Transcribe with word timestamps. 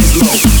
drop 0.00 0.44
it. 0.46 0.53